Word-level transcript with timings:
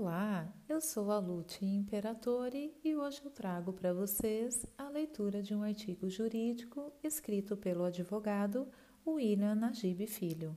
Olá, 0.00 0.48
eu 0.68 0.80
sou 0.80 1.10
a 1.10 1.18
Lute 1.18 1.64
Imperatore 1.64 2.72
e 2.84 2.94
hoje 2.94 3.20
eu 3.24 3.32
trago 3.32 3.72
para 3.72 3.92
vocês 3.92 4.64
a 4.78 4.88
leitura 4.88 5.42
de 5.42 5.56
um 5.56 5.64
artigo 5.64 6.08
jurídico 6.08 6.92
escrito 7.02 7.56
pelo 7.56 7.82
advogado 7.82 8.68
William 9.04 9.56
Najib 9.56 10.06
Filho. 10.06 10.56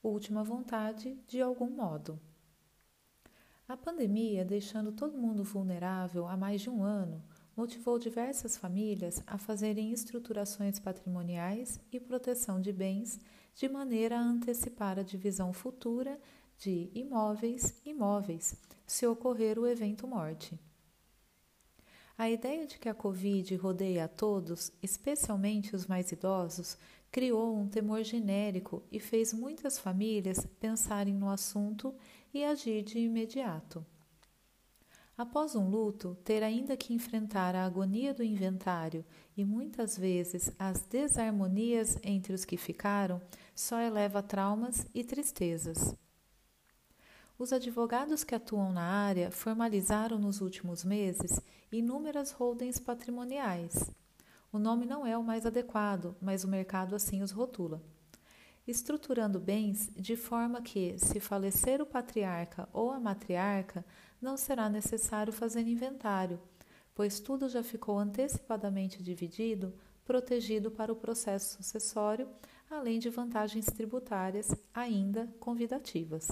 Última 0.00 0.44
vontade, 0.44 1.18
de 1.26 1.42
algum 1.42 1.68
modo. 1.68 2.20
A 3.66 3.76
pandemia, 3.76 4.44
deixando 4.44 4.92
todo 4.92 5.18
mundo 5.18 5.42
vulnerável 5.42 6.28
há 6.28 6.36
mais 6.36 6.60
de 6.60 6.70
um 6.70 6.84
ano, 6.84 7.20
motivou 7.56 7.98
diversas 7.98 8.56
famílias 8.56 9.20
a 9.26 9.38
fazerem 9.38 9.90
estruturações 9.90 10.78
patrimoniais 10.78 11.80
e 11.90 11.98
proteção 11.98 12.60
de 12.60 12.72
bens 12.72 13.18
de 13.56 13.68
maneira 13.68 14.16
a 14.16 14.22
antecipar 14.22 15.00
a 15.00 15.02
divisão 15.02 15.52
futura 15.52 16.16
de 16.62 16.88
imóveis 16.94 17.74
imóveis, 17.84 18.54
se 18.86 19.04
ocorrer 19.04 19.58
o 19.58 19.66
evento 19.66 20.06
morte. 20.06 20.56
A 22.16 22.30
ideia 22.30 22.68
de 22.68 22.78
que 22.78 22.88
a 22.88 22.94
Covid 22.94 23.56
rodeia 23.56 24.04
a 24.04 24.08
todos, 24.08 24.70
especialmente 24.80 25.74
os 25.74 25.88
mais 25.88 26.12
idosos, 26.12 26.78
criou 27.10 27.56
um 27.58 27.66
temor 27.66 28.04
genérico 28.04 28.80
e 28.92 29.00
fez 29.00 29.32
muitas 29.32 29.76
famílias 29.76 30.46
pensarem 30.60 31.12
no 31.12 31.28
assunto 31.28 31.92
e 32.32 32.44
agir 32.44 32.84
de 32.84 33.00
imediato. 33.00 33.84
Após 35.18 35.56
um 35.56 35.68
luto, 35.68 36.16
ter 36.22 36.44
ainda 36.44 36.76
que 36.76 36.94
enfrentar 36.94 37.56
a 37.56 37.66
agonia 37.66 38.14
do 38.14 38.22
inventário 38.22 39.04
e 39.36 39.44
muitas 39.44 39.98
vezes 39.98 40.52
as 40.56 40.82
desarmonias 40.82 41.98
entre 42.04 42.32
os 42.32 42.44
que 42.44 42.56
ficaram 42.56 43.20
só 43.52 43.80
eleva 43.80 44.22
traumas 44.22 44.86
e 44.94 45.02
tristezas. 45.02 46.00
Os 47.38 47.52
advogados 47.52 48.22
que 48.22 48.34
atuam 48.34 48.72
na 48.72 48.82
área 48.82 49.30
formalizaram 49.30 50.18
nos 50.18 50.40
últimos 50.40 50.84
meses 50.84 51.40
inúmeras 51.72 52.30
holdings 52.30 52.78
patrimoniais. 52.78 53.90
O 54.52 54.58
nome 54.58 54.84
não 54.84 55.06
é 55.06 55.16
o 55.16 55.24
mais 55.24 55.46
adequado, 55.46 56.14
mas 56.20 56.44
o 56.44 56.48
mercado 56.48 56.94
assim 56.94 57.22
os 57.22 57.30
rotula. 57.30 57.82
Estruturando 58.66 59.40
bens 59.40 59.90
de 59.96 60.14
forma 60.14 60.60
que, 60.60 60.96
se 60.98 61.18
falecer 61.18 61.80
o 61.80 61.86
patriarca 61.86 62.68
ou 62.72 62.90
a 62.92 63.00
matriarca, 63.00 63.84
não 64.20 64.36
será 64.36 64.68
necessário 64.68 65.32
fazer 65.32 65.66
inventário, 65.66 66.38
pois 66.94 67.18
tudo 67.18 67.48
já 67.48 67.62
ficou 67.62 67.98
antecipadamente 67.98 69.02
dividido, 69.02 69.74
protegido 70.04 70.70
para 70.70 70.92
o 70.92 70.96
processo 70.96 71.56
sucessório, 71.56 72.28
além 72.70 72.98
de 72.98 73.08
vantagens 73.08 73.66
tributárias 73.66 74.54
ainda 74.72 75.26
convidativas. 75.40 76.28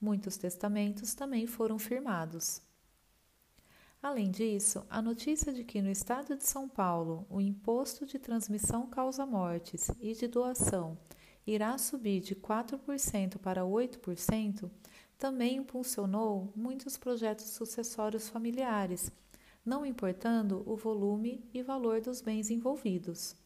Muitos 0.00 0.36
testamentos 0.36 1.14
também 1.14 1.46
foram 1.46 1.78
firmados. 1.78 2.62
Além 4.02 4.30
disso, 4.30 4.82
a 4.88 5.02
notícia 5.02 5.52
de 5.52 5.62
que 5.62 5.82
no 5.82 5.90
estado 5.90 6.34
de 6.34 6.46
São 6.46 6.66
Paulo 6.66 7.26
o 7.28 7.38
imposto 7.38 8.06
de 8.06 8.18
transmissão 8.18 8.86
causa 8.86 9.26
mortes 9.26 9.90
e 10.00 10.14
de 10.14 10.26
doação 10.26 10.96
irá 11.46 11.76
subir 11.76 12.20
de 12.20 12.34
4% 12.34 13.38
para 13.38 13.62
8%, 13.62 14.70
também 15.18 15.56
impulsionou 15.56 16.52
muitos 16.56 16.96
projetos 16.96 17.46
sucessórios 17.46 18.28
familiares, 18.28 19.12
não 19.64 19.84
importando 19.84 20.62
o 20.66 20.76
volume 20.76 21.44
e 21.52 21.62
valor 21.62 22.00
dos 22.00 22.22
bens 22.22 22.50
envolvidos. 22.50 23.36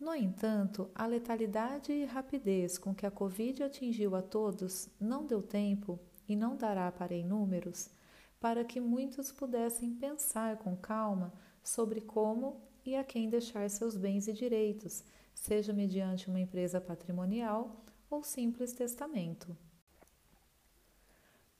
No 0.00 0.14
entanto, 0.14 0.90
a 0.94 1.06
letalidade 1.06 1.92
e 1.92 2.06
rapidez 2.06 2.78
com 2.78 2.94
que 2.94 3.04
a 3.04 3.10
Covid 3.10 3.62
atingiu 3.62 4.16
a 4.16 4.22
todos 4.22 4.88
não 4.98 5.26
deu 5.26 5.42
tempo, 5.42 6.00
e 6.26 6.36
não 6.36 6.56
dará 6.56 6.90
para 6.92 7.12
em 7.12 7.24
números, 7.24 7.90
para 8.38 8.64
que 8.64 8.80
muitos 8.80 9.32
pudessem 9.32 9.92
pensar 9.92 10.58
com 10.58 10.76
calma 10.76 11.32
sobre 11.62 12.00
como 12.00 12.62
e 12.86 12.94
a 12.94 13.02
quem 13.02 13.28
deixar 13.28 13.68
seus 13.68 13.96
bens 13.96 14.28
e 14.28 14.32
direitos, 14.32 15.04
seja 15.34 15.72
mediante 15.72 16.28
uma 16.28 16.40
empresa 16.40 16.80
patrimonial 16.80 17.84
ou 18.08 18.22
simples 18.22 18.72
testamento. 18.72 19.56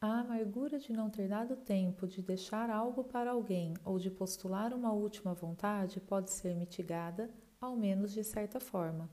A 0.00 0.20
amargura 0.20 0.78
de 0.78 0.92
não 0.92 1.10
ter 1.10 1.28
dado 1.28 1.56
tempo 1.56 2.06
de 2.06 2.22
deixar 2.22 2.70
algo 2.70 3.04
para 3.04 3.32
alguém 3.32 3.74
ou 3.84 3.98
de 3.98 4.10
postular 4.10 4.72
uma 4.72 4.92
última 4.92 5.34
vontade 5.34 6.00
pode 6.00 6.30
ser 6.30 6.54
mitigada 6.54 7.28
ao 7.60 7.76
menos 7.76 8.12
de 8.12 8.24
certa 8.24 8.58
forma. 8.58 9.10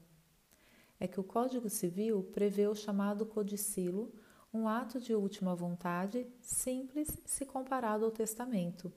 É 0.99 1.07
que 1.07 1.19
o 1.19 1.23
Código 1.23 1.69
Civil 1.69 2.23
prevê 2.33 2.67
o 2.67 2.75
chamado 2.75 3.25
codicilo, 3.25 4.11
um 4.53 4.67
ato 4.67 4.99
de 4.99 5.13
última 5.13 5.53
vontade 5.53 6.25
simples 6.41 7.09
se 7.25 7.45
comparado 7.45 8.05
ao 8.05 8.11
testamento, 8.11 8.91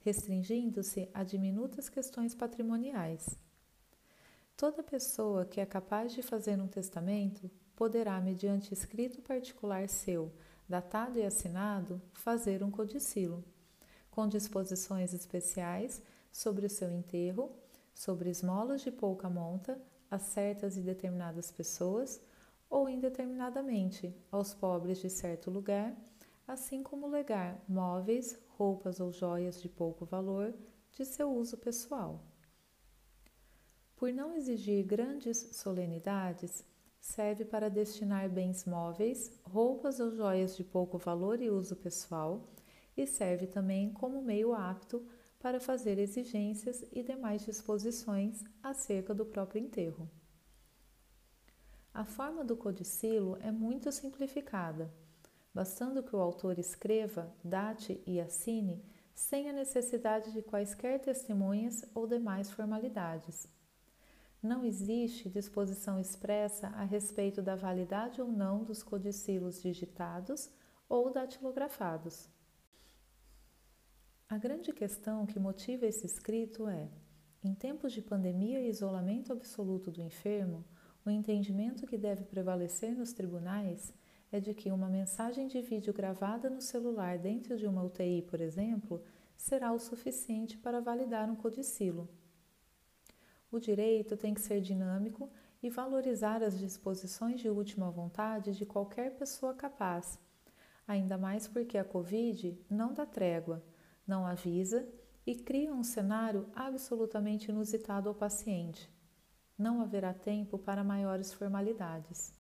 restringindo-se 0.00 1.08
a 1.12 1.24
diminutas 1.24 1.88
questões 1.88 2.34
patrimoniais. 2.34 3.36
Toda 4.56 4.82
pessoa 4.82 5.44
que 5.44 5.60
é 5.60 5.66
capaz 5.66 6.12
de 6.12 6.22
fazer 6.22 6.60
um 6.60 6.68
testamento 6.68 7.50
poderá, 7.74 8.20
mediante 8.20 8.72
escrito 8.72 9.20
particular 9.20 9.88
seu, 9.88 10.32
datado 10.68 11.18
e 11.18 11.24
assinado, 11.24 12.00
fazer 12.12 12.62
um 12.62 12.70
codicilo, 12.70 13.44
com 14.10 14.28
disposições 14.28 15.12
especiais 15.12 16.00
sobre 16.32 16.66
o 16.66 16.70
seu 16.70 16.90
enterro 16.90 17.63
sobre 17.94 18.28
esmolas 18.28 18.82
de 18.82 18.90
pouca 18.90 19.30
monta 19.30 19.80
a 20.10 20.18
certas 20.18 20.76
e 20.76 20.82
determinadas 20.82 21.50
pessoas 21.50 22.20
ou 22.68 22.88
indeterminadamente 22.88 24.14
aos 24.30 24.52
pobres 24.52 24.98
de 24.98 25.08
certo 25.08 25.50
lugar, 25.50 25.96
assim 26.46 26.82
como 26.82 27.06
legar 27.06 27.62
móveis, 27.68 28.38
roupas 28.48 29.00
ou 29.00 29.12
joias 29.12 29.62
de 29.62 29.68
pouco 29.68 30.04
valor 30.04 30.52
de 30.92 31.04
seu 31.04 31.32
uso 31.32 31.56
pessoal. 31.56 32.20
Por 33.96 34.12
não 34.12 34.34
exigir 34.34 34.84
grandes 34.84 35.38
solenidades, 35.52 36.64
serve 37.00 37.44
para 37.44 37.70
destinar 37.70 38.28
bens 38.28 38.64
móveis, 38.64 39.30
roupas 39.44 40.00
ou 40.00 40.10
joias 40.10 40.56
de 40.56 40.64
pouco 40.64 40.98
valor 40.98 41.40
e 41.40 41.50
uso 41.50 41.76
pessoal, 41.76 42.48
e 42.96 43.06
serve 43.06 43.46
também 43.46 43.92
como 43.92 44.22
meio 44.22 44.52
apto 44.52 45.06
para 45.44 45.60
fazer 45.60 45.98
exigências 45.98 46.82
e 46.90 47.02
demais 47.02 47.44
disposições 47.44 48.42
acerca 48.62 49.14
do 49.14 49.26
próprio 49.26 49.60
enterro. 49.62 50.10
A 51.92 52.02
forma 52.02 52.42
do 52.42 52.56
codicilo 52.56 53.36
é 53.42 53.52
muito 53.52 53.92
simplificada, 53.92 54.90
bastando 55.52 56.02
que 56.02 56.16
o 56.16 56.18
autor 56.18 56.58
escreva, 56.58 57.30
date 57.44 58.02
e 58.06 58.18
assine 58.18 58.82
sem 59.14 59.50
a 59.50 59.52
necessidade 59.52 60.32
de 60.32 60.40
quaisquer 60.40 60.98
testemunhas 61.02 61.84
ou 61.94 62.06
demais 62.06 62.50
formalidades. 62.50 63.46
Não 64.42 64.64
existe 64.64 65.28
disposição 65.28 66.00
expressa 66.00 66.68
a 66.68 66.84
respeito 66.84 67.42
da 67.42 67.54
validade 67.54 68.18
ou 68.18 68.32
não 68.32 68.64
dos 68.64 68.82
codicilos 68.82 69.60
digitados 69.60 70.50
ou 70.88 71.12
datilografados. 71.12 72.30
A 74.26 74.38
grande 74.38 74.72
questão 74.72 75.26
que 75.26 75.38
motiva 75.38 75.84
esse 75.84 76.06
escrito 76.06 76.66
é: 76.66 76.88
em 77.42 77.54
tempos 77.54 77.92
de 77.92 78.00
pandemia 78.00 78.58
e 78.58 78.70
isolamento 78.70 79.30
absoluto 79.30 79.90
do 79.90 80.00
enfermo, 80.00 80.64
o 81.04 81.10
entendimento 81.10 81.86
que 81.86 81.98
deve 81.98 82.24
prevalecer 82.24 82.96
nos 82.96 83.12
tribunais 83.12 83.92
é 84.32 84.40
de 84.40 84.54
que 84.54 84.72
uma 84.72 84.88
mensagem 84.88 85.46
de 85.46 85.60
vídeo 85.60 85.92
gravada 85.92 86.48
no 86.48 86.62
celular 86.62 87.18
dentro 87.18 87.58
de 87.58 87.66
uma 87.66 87.84
UTI, 87.84 88.22
por 88.22 88.40
exemplo, 88.40 89.04
será 89.36 89.72
o 89.72 89.78
suficiente 89.78 90.56
para 90.56 90.80
validar 90.80 91.28
um 91.28 91.36
codicilo. 91.36 92.08
O 93.52 93.60
direito 93.60 94.16
tem 94.16 94.32
que 94.32 94.40
ser 94.40 94.62
dinâmico 94.62 95.30
e 95.62 95.68
valorizar 95.68 96.42
as 96.42 96.58
disposições 96.58 97.42
de 97.42 97.50
última 97.50 97.90
vontade 97.90 98.56
de 98.56 98.64
qualquer 98.64 99.16
pessoa 99.16 99.52
capaz, 99.52 100.18
ainda 100.88 101.18
mais 101.18 101.46
porque 101.46 101.76
a 101.76 101.84
Covid 101.84 102.58
não 102.70 102.94
dá 102.94 103.04
trégua 103.04 103.62
não 104.06 104.26
avisa 104.26 104.86
e 105.26 105.34
cria 105.34 105.72
um 105.72 105.82
cenário 105.82 106.48
absolutamente 106.54 107.50
inusitado 107.50 108.08
ao 108.08 108.14
paciente. 108.14 108.90
Não 109.56 109.80
haverá 109.80 110.12
tempo 110.12 110.58
para 110.58 110.84
maiores 110.84 111.32
formalidades. 111.32 112.32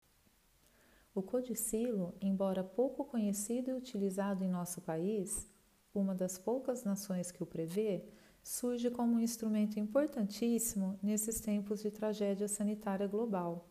O 1.15 1.21
codicilo, 1.21 2.15
embora 2.19 2.63
pouco 2.63 3.06
conhecido 3.06 3.69
e 3.69 3.74
utilizado 3.74 4.44
em 4.44 4.50
nosso 4.50 4.81
país, 4.81 5.48
uma 5.94 6.15
das 6.15 6.38
poucas 6.38 6.83
nações 6.83 7.31
que 7.31 7.44
o 7.44 7.45
prevê, 7.45 8.04
surge 8.42 8.89
como 8.89 9.15
um 9.15 9.19
instrumento 9.19 9.80
importantíssimo 9.80 11.00
nesses 11.01 11.39
tempos 11.39 11.81
de 11.81 11.92
tragédia 11.92 12.48
sanitária 12.48 13.07
global. 13.07 13.69